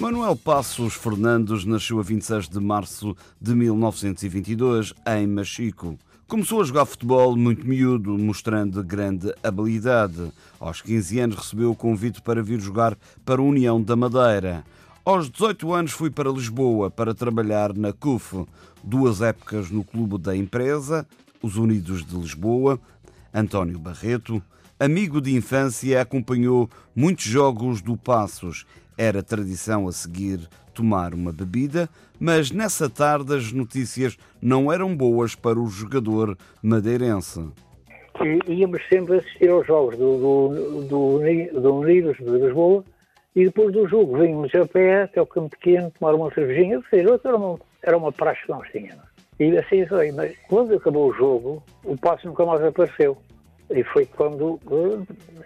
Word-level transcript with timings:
Manuel 0.00 0.36
Passos 0.36 0.94
Fernandes 0.94 1.64
nasceu 1.64 1.98
a 1.98 2.02
26 2.02 2.48
de 2.48 2.60
março 2.60 3.16
de 3.40 3.54
1922 3.54 4.94
em 5.06 5.26
Machico. 5.26 5.98
Começou 6.28 6.60
a 6.60 6.64
jogar 6.64 6.86
futebol 6.86 7.36
muito 7.36 7.66
miúdo, 7.66 8.16
mostrando 8.16 8.84
grande 8.84 9.34
habilidade. 9.42 10.30
Aos 10.60 10.82
15 10.82 11.18
anos 11.18 11.36
recebeu 11.36 11.70
o 11.70 11.74
convite 11.74 12.22
para 12.22 12.42
vir 12.42 12.60
jogar 12.60 12.96
para 13.24 13.40
a 13.40 13.44
União 13.44 13.82
da 13.82 13.96
Madeira. 13.96 14.62
Aos 15.04 15.30
18 15.30 15.72
anos 15.72 15.92
fui 15.92 16.10
para 16.10 16.30
Lisboa 16.30 16.90
para 16.90 17.14
trabalhar 17.14 17.74
na 17.74 17.92
CUF, 17.92 18.46
duas 18.84 19.22
épocas 19.22 19.70
no 19.70 19.82
clube 19.82 20.18
da 20.18 20.36
empresa, 20.36 21.06
os 21.42 21.56
Unidos 21.56 22.04
de 22.04 22.14
Lisboa. 22.14 22.78
António 23.32 23.78
Barreto, 23.78 24.42
amigo 24.78 25.20
de 25.20 25.34
infância, 25.34 26.00
acompanhou 26.00 26.68
muitos 26.94 27.24
jogos 27.24 27.82
do 27.82 27.96
Passos. 27.96 28.66
Era 28.96 29.22
tradição 29.22 29.88
a 29.88 29.92
seguir 29.92 30.40
tomar 30.72 31.14
uma 31.14 31.32
bebida, 31.32 31.88
mas 32.20 32.50
nessa 32.50 32.88
tarde 32.88 33.34
as 33.34 33.52
notícias 33.52 34.16
não 34.40 34.72
eram 34.72 34.96
boas 34.96 35.34
para 35.34 35.58
o 35.58 35.66
jogador 35.66 36.36
madeirense. 36.62 37.44
Íamos 38.48 38.80
sempre 38.88 39.18
assistir 39.18 39.48
aos 39.48 39.66
jogos 39.66 39.96
do, 39.96 40.18
do, 40.18 40.82
do, 40.88 41.60
do 41.60 41.74
Unidos 41.74 42.16
de 42.16 42.30
Lisboa 42.30 42.84
e 43.34 43.44
depois 43.44 43.72
do 43.72 43.88
jogo 43.88 44.18
vínhamos 44.18 44.52
a 44.54 44.66
pé 44.66 45.02
até 45.02 45.22
o 45.22 45.26
campo 45.26 45.50
pequeno 45.50 45.92
tomar 45.98 46.14
uma 46.14 46.32
cervejinha, 46.32 46.82
seja, 46.90 47.20
era 47.24 47.36
uma, 47.36 47.58
era 47.82 47.96
uma 47.96 48.12
praxe 48.12 48.42
que 48.42 48.48
nós 48.48 48.68
tínhamos. 48.70 49.04
E 49.38 49.56
assim 49.56 49.86
foi, 49.86 50.10
mas 50.10 50.36
quando 50.48 50.74
acabou 50.74 51.10
o 51.10 51.14
jogo, 51.14 51.62
o 51.84 51.96
passo 51.96 52.26
nunca 52.26 52.44
mais 52.44 52.62
apareceu. 52.62 53.16
E 53.70 53.84
foi 53.84 54.06
quando, 54.06 54.58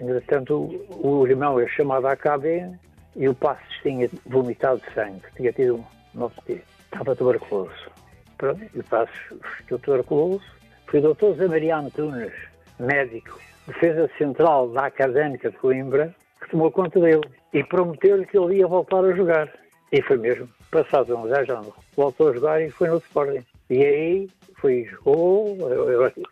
entretanto, 0.00 0.86
o 0.90 1.26
irmão 1.26 1.58
é 1.58 1.66
chamado 1.66 2.06
à 2.06 2.16
cabine 2.16 2.78
e 3.16 3.28
o 3.28 3.34
passo 3.34 3.62
tinha 3.82 4.08
vomitado 4.26 4.80
sangue, 4.94 5.22
tinha 5.36 5.52
tido 5.52 5.84
um 6.14 6.28
tiro. 6.46 6.62
Estava 6.84 7.16
tuberculoso. 7.16 7.90
Pronto, 8.38 8.62
e 8.74 8.78
o 8.78 8.84
passo 8.84 9.12
ficou 9.56 9.78
tuberculoso. 9.78 10.44
Foi 10.86 11.00
o 11.00 11.02
doutor 11.02 11.34
Zé 11.36 11.48
Mariano 11.48 11.90
Tunes, 11.90 12.32
médico, 12.78 13.38
defesa 13.66 14.10
central 14.18 14.68
da 14.68 14.86
Académica 14.86 15.50
de 15.50 15.56
Coimbra, 15.56 16.14
que 16.40 16.50
tomou 16.50 16.70
conta 16.70 17.00
dele 17.00 17.28
e 17.52 17.64
prometeu-lhe 17.64 18.26
que 18.26 18.38
ele 18.38 18.56
ia 18.56 18.66
voltar 18.66 19.04
a 19.04 19.12
jogar. 19.12 19.52
E 19.90 20.00
foi 20.02 20.16
mesmo. 20.16 20.48
Passados 20.70 21.10
uns 21.10 21.30
10 21.30 21.50
anos, 21.50 21.72
voltou 21.96 22.30
a 22.30 22.32
jogar 22.32 22.62
e 22.62 22.70
foi 22.70 22.88
no 22.88 22.98
Sporting. 22.98 23.44
E 23.68 23.84
aí 23.84 24.30
foi, 24.56 24.84
jogou, 24.84 25.56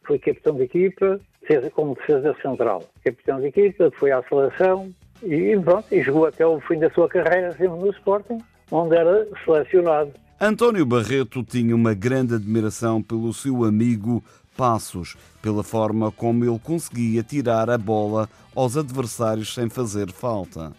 foi 0.04 0.18
capitão 0.18 0.54
de 0.54 0.62
equipa, 0.62 1.20
fez 1.46 1.72
como 1.72 1.94
defesa 1.94 2.34
central. 2.40 2.84
Capitão 3.04 3.40
de 3.40 3.46
equipa, 3.46 3.90
foi 3.98 4.12
à 4.12 4.22
seleção 4.22 4.90
e 5.22 5.58
pronto, 5.58 5.86
e 5.92 6.02
jogou 6.02 6.26
até 6.26 6.46
o 6.46 6.60
fim 6.60 6.78
da 6.78 6.90
sua 6.90 7.08
carreira 7.08 7.52
sempre 7.52 7.78
no 7.78 7.90
Sporting, 7.90 8.38
onde 8.70 8.96
era 8.96 9.26
selecionado. 9.44 10.12
António 10.40 10.86
Barreto 10.86 11.42
tinha 11.42 11.76
uma 11.76 11.92
grande 11.92 12.34
admiração 12.34 13.02
pelo 13.02 13.32
seu 13.34 13.64
amigo 13.64 14.22
Passos, 14.56 15.16
pela 15.40 15.62
forma 15.62 16.10
como 16.10 16.44
ele 16.44 16.58
conseguia 16.58 17.22
tirar 17.22 17.70
a 17.70 17.78
bola 17.78 18.28
aos 18.54 18.76
adversários 18.76 19.54
sem 19.54 19.70
fazer 19.70 20.10
falta. 20.10 20.72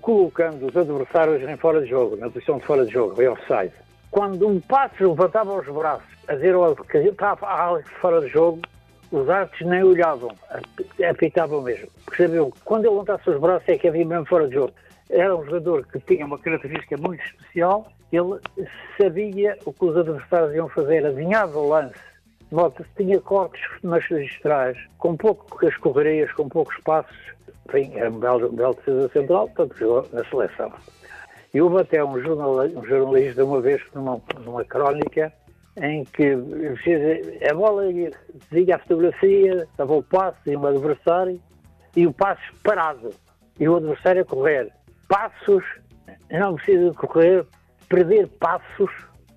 Colocando 0.00 0.66
os 0.66 0.76
adversários 0.76 1.48
em 1.48 1.56
fora 1.56 1.82
de 1.82 1.88
jogo, 1.88 2.16
na 2.16 2.30
posição 2.30 2.58
de 2.58 2.66
fora 2.66 2.84
de 2.84 2.92
jogo, 2.92 3.20
em 3.22 3.28
offside. 3.28 3.72
Quando 4.10 4.46
um 4.46 4.60
passo 4.60 5.08
levantava 5.08 5.58
os 5.58 5.66
braços 5.66 6.06
a 6.28 6.34
dizer 6.34 6.54
que 6.90 6.98
estava 6.98 7.82
fora 8.00 8.20
de 8.20 8.28
jogo, 8.28 8.60
os 9.12 9.28
árbitros 9.28 9.68
nem 9.68 9.84
olhavam, 9.84 10.34
apitavam 11.08 11.60
mesmo. 11.60 11.88
Porque 12.04 12.24
sabiam 12.24 12.50
quando 12.64 12.86
ele 12.86 12.94
levantasse 12.94 13.28
os 13.30 13.38
braços 13.38 13.68
é 13.68 13.76
que 13.76 13.86
havia 13.86 14.04
mesmo 14.04 14.26
fora 14.26 14.48
de 14.48 14.54
jogo. 14.54 14.72
Era 15.10 15.36
um 15.36 15.44
jogador 15.44 15.86
que 15.86 16.00
tinha 16.00 16.24
uma 16.24 16.38
característica 16.38 16.96
muito 16.96 17.22
especial, 17.22 17.86
ele 18.10 18.38
sabia 19.00 19.58
o 19.66 19.72
que 19.72 19.84
os 19.84 19.96
adversários 19.96 20.54
iam 20.54 20.68
fazer, 20.70 21.04
adivinhava 21.04 21.58
o 21.58 21.68
lance. 21.68 21.94
Nota-se, 22.50 22.88
tinha 22.96 23.20
cortes 23.20 23.62
nas 23.82 24.04
registrais, 24.06 24.76
com 24.98 25.16
poucas 25.16 25.76
correrias, 25.76 26.32
com 26.32 26.48
poucos 26.48 26.76
passos. 26.84 27.16
Enfim, 27.68 27.92
era 27.94 28.10
um 28.10 28.18
belo, 28.18 28.48
um 28.48 28.54
belo 28.54 28.74
defesa 28.74 29.08
central, 29.10 29.48
portanto 29.48 29.78
jogou 29.78 30.06
na 30.12 30.24
seleção. 30.24 30.72
E 31.54 31.60
houve 31.60 31.80
até 31.80 32.02
um 32.02 32.20
jornalista, 32.20 32.78
um 32.78 32.84
jornalista 32.84 33.44
uma 33.44 33.60
vez, 33.60 33.82
numa, 33.94 34.20
numa 34.40 34.64
crónica, 34.64 35.32
em 35.80 36.04
que 36.04 36.32
a 37.48 37.54
bola 37.54 37.84
dizia 38.50 38.76
a 38.76 38.78
fotografia, 38.78 39.66
estava 39.70 39.94
o 39.94 40.02
passo 40.02 40.38
e 40.46 40.56
um 40.56 40.66
adversário, 40.66 41.40
e 41.96 42.06
o 42.06 42.12
passo 42.12 42.42
parado, 42.62 43.10
e 43.58 43.68
o 43.68 43.76
adversário 43.76 44.22
a 44.22 44.24
correr. 44.24 44.72
Passos, 45.08 45.64
não 46.30 46.54
precisa 46.56 46.92
correr, 46.94 47.46
perder 47.88 48.28
passos, 48.38 48.90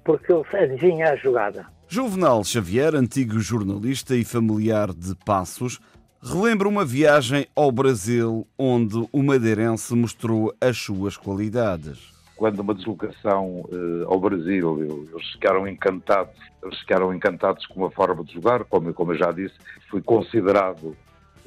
porque 0.03 0.31
ele 0.31 0.73
adivinha 0.73 1.11
a 1.11 1.15
jogada. 1.15 1.65
Juvenal 1.87 2.43
Xavier, 2.43 2.95
antigo 2.95 3.39
jornalista 3.39 4.15
e 4.15 4.25
familiar 4.25 4.91
de 4.91 5.15
Passos, 5.23 5.79
relembra 6.21 6.67
uma 6.67 6.83
viagem 6.83 7.45
ao 7.55 7.71
Brasil 7.71 8.47
onde 8.57 9.07
o 9.11 9.21
madeirense 9.21 9.93
mostrou 9.93 10.53
as 10.59 10.77
suas 10.77 11.15
qualidades 11.15 12.15
quando 12.35 12.59
uma 12.59 12.73
deslocação 12.73 13.61
uh, 13.61 14.05
ao 14.07 14.19
Brasil, 14.19 15.07
eles 15.11 15.31
ficaram 15.31 15.67
encantados, 15.67 16.35
eles 16.61 16.77
ficaram 16.79 17.13
encantados 17.13 17.65
com 17.65 17.85
a 17.85 17.91
forma 17.91 18.23
de 18.23 18.33
jogar, 18.33 18.63
como, 18.65 18.93
como 18.93 19.13
eu 19.13 19.17
já 19.17 19.31
disse, 19.31 19.55
foi 19.89 20.01
considerado 20.01 20.95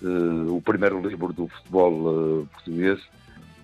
uh, 0.03 0.57
o 0.57 0.63
primeiro 0.63 1.01
livro 1.07 1.33
do 1.33 1.47
futebol 1.49 1.93
uh, 1.93 2.49
português, 2.53 3.01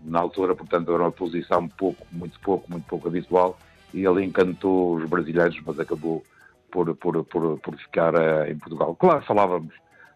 na 0.04 0.20
altura, 0.20 0.54
portanto, 0.54 0.92
era 0.92 1.02
uma 1.02 1.12
posição 1.12 1.66
pouco, 1.66 2.06
muito 2.12 2.38
pouco, 2.40 2.70
muito 2.70 2.86
pouco 2.86 3.08
habitual, 3.08 3.58
e 3.94 4.04
ele 4.04 4.22
encantou 4.22 4.96
os 4.96 5.08
brasileiros, 5.08 5.58
mas 5.64 5.80
acabou 5.80 6.22
por, 6.70 6.94
por, 6.96 7.24
por, 7.24 7.58
por 7.58 7.76
ficar 7.76 8.12
em 8.48 8.58
Portugal. 8.58 8.94
Claro, 8.96 9.24
falávamos 9.24 9.72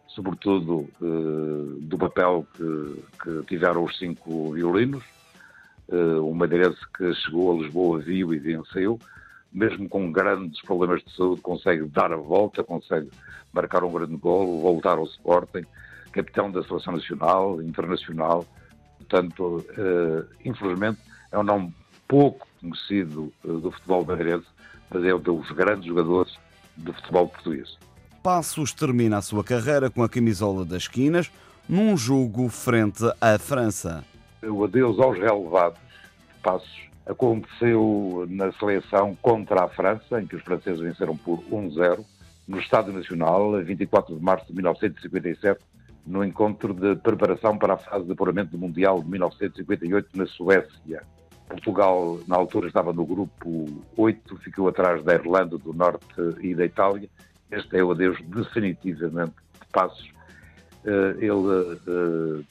sobretudo 0.08 0.88
do 1.80 1.96
papel 1.96 2.44
que, 2.54 3.04
que 3.22 3.42
tiveram 3.46 3.84
os 3.84 3.96
cinco 3.98 4.52
violinos, 4.52 5.04
uh, 5.88 6.22
um 6.22 6.34
madeirense 6.34 6.80
que 6.96 7.14
chegou 7.14 7.52
a 7.52 7.62
Lisboa, 7.62 7.98
viu 7.98 8.32
e 8.32 8.38
venceu, 8.38 8.98
mesmo 9.52 9.88
com 9.88 10.12
grandes 10.12 10.60
problemas 10.62 11.02
de 11.02 11.14
saúde, 11.14 11.40
consegue 11.40 11.84
dar 11.86 12.12
a 12.12 12.16
volta, 12.16 12.62
consegue 12.62 13.08
marcar 13.52 13.82
um 13.82 13.92
grande 13.92 14.16
gol, 14.16 14.60
voltar 14.60 14.98
ao 14.98 15.04
Sporting, 15.04 15.64
capitão 16.12 16.50
da 16.50 16.62
Seleção 16.62 16.94
Nacional, 16.94 17.62
Internacional, 17.62 18.46
portanto, 18.98 19.64
uh, 19.70 20.26
infelizmente, 20.44 21.00
é 21.32 21.38
um 21.38 21.42
nome 21.42 21.74
pouco 22.06 22.46
conhecido 22.60 23.32
uh, 23.44 23.58
do 23.58 23.70
futebol 23.70 24.04
madeirense, 24.04 24.46
mas 24.90 25.04
é 25.04 25.14
um 25.14 25.20
dos 25.20 25.50
grandes 25.52 25.86
jogadores 25.86 26.34
do 26.76 26.92
futebol 26.92 27.28
português. 27.28 27.76
Passos 28.22 28.72
termina 28.72 29.18
a 29.18 29.22
sua 29.22 29.42
carreira 29.42 29.88
com 29.90 30.02
a 30.02 30.08
camisola 30.08 30.64
das 30.64 30.82
esquinas 30.82 31.30
num 31.68 31.96
jogo 31.96 32.48
frente 32.48 33.04
à 33.20 33.38
França 33.38 34.04
o 34.42 34.64
adeus 34.64 34.98
aos 34.98 35.18
relevados 35.18 35.80
passos 36.42 36.88
aconteceu 37.08 38.26
na 38.28 38.52
seleção 38.52 39.16
contra 39.22 39.64
a 39.64 39.68
França, 39.68 40.20
em 40.20 40.26
que 40.26 40.36
os 40.36 40.42
franceses 40.42 40.80
venceram 40.80 41.16
por 41.16 41.38
1-0, 41.50 42.04
no 42.46 42.58
Estádio 42.58 42.92
Nacional, 42.92 43.56
a 43.56 43.62
24 43.62 44.14
de 44.14 44.22
março 44.22 44.46
de 44.46 44.54
1957, 44.54 45.60
no 46.06 46.24
encontro 46.24 46.72
de 46.74 46.96
preparação 46.96 47.58
para 47.58 47.74
a 47.74 47.76
fase 47.78 48.04
de 48.04 48.12
apuramento 48.12 48.50
do 48.50 48.58
Mundial 48.58 49.02
de 49.02 49.10
1958 49.10 50.08
na 50.14 50.26
Suécia. 50.26 51.02
Portugal, 51.48 52.20
na 52.26 52.36
altura, 52.36 52.68
estava 52.68 52.92
no 52.92 53.06
grupo 53.06 53.82
8, 53.96 54.36
ficou 54.38 54.68
atrás 54.68 55.02
da 55.02 55.14
Irlanda 55.14 55.56
do 55.56 55.72
Norte 55.72 56.04
e 56.40 56.54
da 56.54 56.64
Itália. 56.64 57.08
Este 57.50 57.78
é 57.78 57.84
o 57.84 57.90
adeus 57.90 58.18
definitivamente 58.22 59.32
de 59.58 59.66
Passos. 59.72 60.10
Eh, 60.84 61.16
ele 61.20 62.44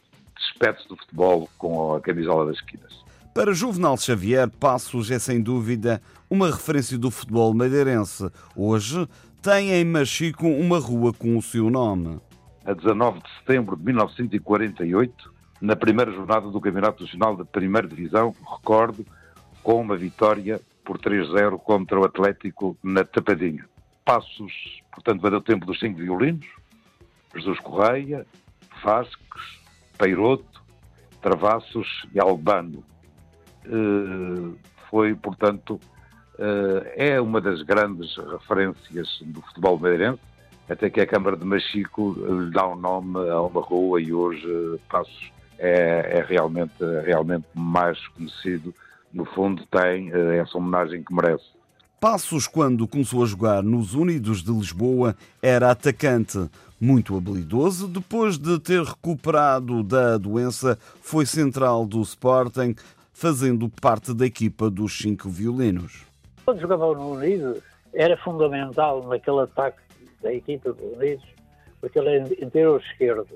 despede-se 0.57 0.87
do 0.87 0.97
futebol 0.97 1.47
com 1.57 1.93
a 1.93 2.01
camisola 2.01 2.47
das 2.47 2.55
esquinas. 2.55 3.05
Para 3.33 3.53
Juvenal 3.53 3.95
Xavier, 3.97 4.49
Passos 4.49 5.11
é 5.11 5.19
sem 5.19 5.41
dúvida 5.41 6.01
uma 6.29 6.47
referência 6.47 6.97
do 6.97 7.11
futebol 7.11 7.53
madeirense. 7.53 8.29
Hoje 8.55 9.07
tem 9.41 9.71
em 9.71 9.85
Machico 9.85 10.47
uma 10.47 10.79
rua 10.79 11.13
com 11.13 11.37
o 11.37 11.41
seu 11.41 11.69
nome. 11.69 12.19
A 12.65 12.73
19 12.73 13.19
de 13.19 13.29
setembro 13.37 13.77
de 13.77 13.85
1948, 13.85 15.33
na 15.61 15.75
primeira 15.75 16.11
jornada 16.11 16.49
do 16.49 16.59
Campeonato 16.59 17.03
Nacional 17.03 17.37
da 17.37 17.45
Primeira 17.45 17.87
Divisão, 17.87 18.33
recordo, 18.57 19.05
com 19.63 19.79
uma 19.79 19.95
vitória 19.95 20.59
por 20.83 20.97
3-0 20.97 21.59
contra 21.59 21.99
o 21.99 22.05
Atlético 22.05 22.75
na 22.83 23.03
Tapadinha. 23.03 23.65
Passos, 24.03 24.81
portanto, 24.91 25.21
vai 25.21 25.31
dar 25.31 25.37
o 25.37 25.41
tempo 25.41 25.65
dos 25.65 25.79
cinco 25.79 25.99
violinos, 25.99 26.47
Jesus 27.35 27.59
Correia, 27.59 28.25
Vasques, 28.83 29.57
Peiroto, 29.97 30.61
Travassos 31.21 32.05
e 32.13 32.19
Albano. 32.19 32.83
Eh, 33.65 34.57
foi, 34.89 35.15
portanto, 35.15 35.79
eh, 36.39 37.13
é 37.13 37.21
uma 37.21 37.41
das 37.41 37.61
grandes 37.63 38.15
referências 38.17 39.19
do 39.21 39.41
futebol 39.41 39.77
madeirense, 39.77 40.21
até 40.69 40.89
que 40.89 41.01
a 41.01 41.07
Câmara 41.07 41.35
de 41.35 41.45
Machico 41.45 42.15
lhe 42.17 42.51
dá 42.51 42.67
um 42.67 42.75
nome 42.75 43.29
a 43.29 43.41
uma 43.41 43.61
rua 43.61 44.01
e 44.01 44.13
hoje 44.13 44.47
Passos 44.89 45.31
é, 45.57 46.19
é 46.19 46.25
realmente, 46.27 46.83
realmente 47.05 47.45
mais 47.53 48.05
conhecido. 48.09 48.73
No 49.13 49.25
fundo, 49.25 49.65
tem 49.67 50.11
eh, 50.11 50.37
essa 50.37 50.57
homenagem 50.57 51.03
que 51.03 51.13
merece. 51.13 51.57
Passos, 51.99 52.47
quando 52.47 52.87
começou 52.87 53.23
a 53.23 53.25
jogar 53.25 53.63
nos 53.63 53.95
Unidos 53.95 54.43
de 54.43 54.51
Lisboa, 54.51 55.15
era 55.41 55.71
atacante. 55.71 56.47
Muito 56.79 57.17
habilidoso, 57.17 57.87
depois 57.87 58.37
de 58.37 58.59
ter 58.59 58.83
recuperado 58.83 59.81
da 59.81 60.15
doença, 60.17 60.77
foi 61.01 61.25
central 61.25 61.87
do 61.87 62.01
Sporting, 62.01 62.75
fazendo 63.11 63.67
parte 63.67 64.13
da 64.13 64.27
equipa 64.27 64.69
dos 64.69 64.95
cinco 64.95 65.27
violinos. 65.27 66.05
Quando 66.45 66.61
jogava 66.61 66.93
no 66.93 67.13
Unidos, 67.13 67.63
era 67.93 68.15
fundamental 68.17 69.07
naquele 69.07 69.39
ataque 69.39 69.79
da 70.21 70.31
equipa 70.31 70.71
do 70.71 70.83
Unidos, 70.95 71.25
porque 71.81 71.97
ele 71.97 72.09
era 72.09 72.45
interior 72.45 72.79
esquerdo, 72.79 73.27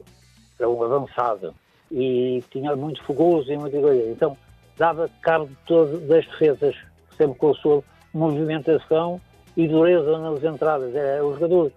era 0.59 0.69
um 0.69 0.83
avançado, 0.83 1.51
e 1.91 2.43
tinha 2.51 2.75
muito 2.75 3.03
fogoso 3.03 3.51
e 3.51 3.57
muita 3.57 3.81
coisa. 3.81 4.07
Então, 4.11 4.37
dava 4.77 5.09
cabo 5.21 5.47
de 5.47 5.57
todo 5.65 5.99
das 6.07 6.25
defesas, 6.25 6.75
sempre 7.17 7.39
com 7.39 7.49
a 7.49 7.55
sua 7.55 7.83
movimentação 8.13 9.19
e 9.57 9.67
dureza 9.67 10.17
nas 10.19 10.43
entradas. 10.43 10.93
Era 10.93 11.25
o 11.25 11.33
jogador. 11.33 11.71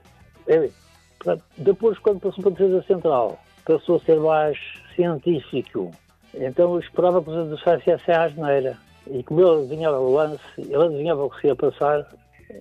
Depois, 1.56 1.98
quando 1.98 2.20
passou 2.20 2.42
para 2.42 2.52
a 2.52 2.54
defesa 2.54 2.86
central, 2.86 3.40
passou 3.64 3.96
a 3.96 4.00
ser 4.00 4.20
mais 4.20 4.58
científico. 4.94 5.90
Então 6.34 6.74
eu 6.74 6.80
esperava 6.80 7.22
que 7.22 7.30
os 7.30 7.36
adversários 7.36 7.84
viessem 7.84 8.14
à 8.14 8.24
asneira. 8.24 8.78
E 9.10 9.22
como 9.22 9.40
ele 9.40 9.62
adivinhava 9.62 10.00
o 10.00 10.14
lance, 10.14 10.40
ele 10.58 10.76
adivinhava 10.76 11.24
o 11.24 11.30
que 11.30 11.40
se 11.40 11.46
ia 11.48 11.56
passar, 11.56 12.06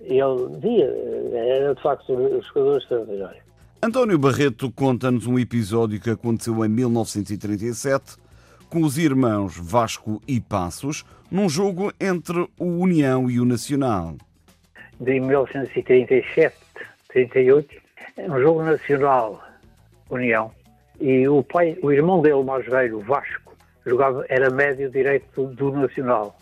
ele 0.02 0.58
via, 0.60 0.86
era 1.34 1.74
de 1.74 1.82
facto 1.82 2.12
o 2.12 2.42
jogador 2.42 2.78
extraordinário. 2.78 3.42
António 3.82 4.18
Barreto 4.18 4.70
conta-nos 4.70 5.26
um 5.26 5.38
episódio 5.38 6.00
que 6.00 6.10
aconteceu 6.10 6.64
em 6.64 6.68
1937 6.68 8.16
com 8.70 8.82
os 8.82 8.96
irmãos 8.98 9.56
Vasco 9.56 10.22
e 10.26 10.40
Passos 10.40 11.04
num 11.30 11.48
jogo 11.48 11.92
entre 12.00 12.48
o 12.58 12.64
União 12.64 13.30
e 13.30 13.40
o 13.40 13.44
Nacional. 13.44 14.16
De 15.00 15.20
1937, 15.20 16.56
38, 17.08 17.83
um 18.18 18.40
jogo 18.40 18.62
nacional 18.62 19.42
União 20.10 20.50
e 21.00 21.28
o 21.28 21.42
pai, 21.42 21.76
o 21.82 21.90
irmão 21.90 22.22
dele 22.22 22.42
mais 22.42 22.64
velho, 22.66 23.00
Vasco, 23.00 23.56
jogava 23.84 24.24
era 24.28 24.50
médio 24.50 24.90
direito 24.90 25.46
do 25.46 25.72
Nacional, 25.72 26.36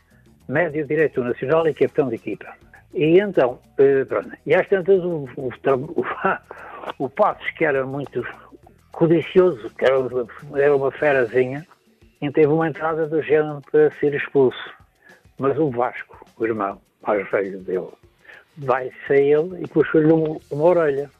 médio 0.48 0.86
direito 0.86 1.22
do 1.22 1.28
Nacional 1.28 1.66
e 1.66 1.74
capitão 1.74 2.08
de 2.08 2.16
equipa. 2.16 2.52
E 2.94 3.18
então, 3.18 3.58
eh, 3.78 4.04
pronto, 4.04 4.30
e 4.44 4.54
às 4.54 4.68
tantas 4.68 5.02
o, 5.02 5.26
o, 5.36 5.48
o, 5.48 6.04
o 6.98 7.08
Passos, 7.08 7.50
que 7.52 7.64
era 7.64 7.86
muito 7.86 8.22
codicioso, 8.92 9.70
que 9.70 9.84
era, 9.84 9.96
era 10.54 10.76
uma 10.76 10.92
ferazinha, 10.92 11.66
e 12.20 12.30
teve 12.30 12.48
uma 12.48 12.68
entrada 12.68 13.06
do 13.06 13.22
género 13.22 13.60
para 13.70 13.90
ser 13.92 14.14
expulso. 14.14 14.70
Mas 15.38 15.58
o 15.58 15.70
Vasco, 15.70 16.24
o 16.36 16.44
irmão 16.44 16.78
mais 17.04 17.28
velho 17.30 17.58
dele, 17.60 17.88
vai 18.56 18.92
ser 19.06 19.22
ele 19.22 19.64
e 19.64 19.68
puxou-lhe 19.68 20.12
uma, 20.12 20.38
uma, 20.50 20.64
orelha. 20.64 21.10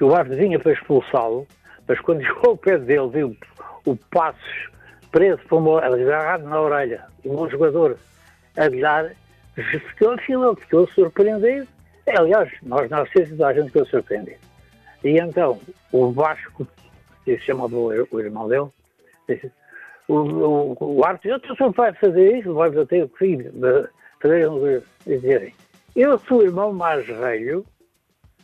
Porque 0.00 0.04
o 0.04 0.16
Vasco 0.16 0.34
vinha 0.34 0.58
para 0.58 0.72
expulsá-lo, 0.72 1.46
mas 1.86 2.00
quando 2.00 2.22
chegou 2.24 2.52
ao 2.52 2.56
pé 2.56 2.78
dele, 2.78 3.08
viu 3.10 3.36
o 3.84 3.94
Passos 4.10 4.70
preso 5.10 5.42
uma, 5.50 5.84
agarrado 5.84 6.44
na 6.44 6.58
orelha, 6.58 7.04
um 7.22 7.46
jogador 7.50 7.98
a 8.56 8.66
lhe 8.68 8.80
ficou 9.56 10.12
aquilo, 10.12 10.56
ficou 10.56 10.88
surpreendido. 10.88 11.68
É, 12.06 12.16
aliás, 12.16 12.50
nós 12.62 12.88
na 12.88 13.02
assistência 13.02 13.46
a 13.46 13.52
gente 13.52 13.66
ficou 13.66 13.84
surpreendido. 13.84 14.38
E 15.04 15.18
então, 15.18 15.60
o 15.92 16.10
Vasco, 16.12 16.66
que 17.26 17.36
se 17.36 17.44
chamava 17.44 17.76
o, 17.76 18.20
irmão 18.20 18.48
dele, 18.48 18.68
disse, 19.28 19.52
o, 20.08 20.14
o, 20.14 20.76
o 20.80 21.04
árbitro, 21.04 21.52
o 21.52 21.56
senhor 21.56 21.72
vai 21.72 21.92
fazer 21.92 22.38
isso, 22.38 22.54
vai 22.54 22.70
bater 22.70 23.04
o 23.04 23.08
filho, 23.08 23.52
fazer 24.18 24.82
dizerem, 25.06 25.54
eu 25.94 26.18
sou 26.20 26.38
o 26.38 26.42
irmão 26.42 26.72
mais 26.72 27.06
velho, 27.06 27.66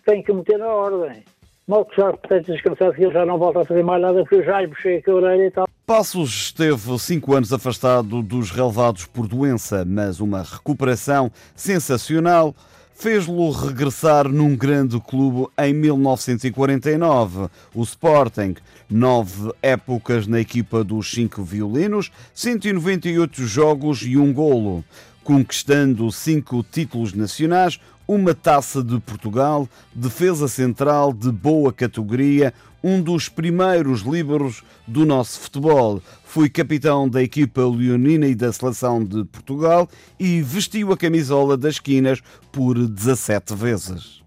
tenho 0.04 0.22
que 0.22 0.32
meter 0.34 0.58
na 0.58 0.68
ordem. 0.68 1.24
Mal 1.68 1.84
que 1.84 1.96
já 1.96 2.12
portanto 2.12 2.46
descansado 2.46 2.94
que 2.94 3.02
ele 3.02 3.12
já 3.12 3.26
não 3.26 3.38
volta 3.38 3.62
a 3.62 3.64
fazer 3.64 3.82
mais 3.82 4.00
nada 4.00 4.20
porque 4.20 4.36
eu 4.36 4.44
já 4.44 4.60
lhe 4.60 4.68
puxei 4.68 5.02
a 5.04 5.10
orelha 5.10 5.46
e 5.46 5.50
tal. 5.50 5.68
Passos 5.84 6.30
esteve 6.30 6.96
cinco 7.00 7.34
anos 7.34 7.52
afastado 7.52 8.22
dos 8.22 8.52
relevados 8.52 9.04
por 9.06 9.26
doença, 9.26 9.84
mas 9.84 10.20
uma 10.20 10.44
recuperação 10.44 11.30
sensacional 11.56 12.54
fez-lo 12.94 13.50
regressar 13.50 14.28
num 14.28 14.56
grande 14.56 15.00
clube 15.00 15.48
em 15.58 15.74
1949, 15.74 17.48
o 17.74 17.82
Sporting. 17.82 18.54
Nove 18.88 19.52
épocas 19.60 20.28
na 20.28 20.40
equipa 20.40 20.84
dos 20.84 21.10
cinco 21.10 21.42
violinos, 21.42 22.12
198 22.32 23.44
jogos 23.44 24.02
e 24.02 24.16
um 24.16 24.32
golo, 24.32 24.84
conquistando 25.24 26.10
cinco 26.12 26.62
títulos 26.62 27.12
nacionais, 27.12 27.80
uma 28.06 28.34
taça 28.34 28.82
de 28.82 28.98
Portugal, 29.00 29.68
defesa 29.94 30.48
central 30.48 31.12
de 31.12 31.30
boa 31.30 31.72
categoria, 31.72 32.52
um 32.82 33.02
dos 33.02 33.28
primeiros 33.28 34.02
líberos 34.02 34.62
do 34.86 35.04
nosso 35.04 35.40
futebol. 35.40 36.00
Foi 36.24 36.48
capitão 36.48 37.08
da 37.08 37.22
equipa 37.22 37.62
leonina 37.62 38.26
e 38.26 38.34
da 38.34 38.52
seleção 38.52 39.04
de 39.04 39.24
Portugal 39.24 39.88
e 40.20 40.40
vestiu 40.40 40.92
a 40.92 40.96
camisola 40.96 41.56
das 41.56 41.74
esquinas 41.74 42.22
por 42.52 42.76
17 42.76 43.54
vezes. 43.54 44.25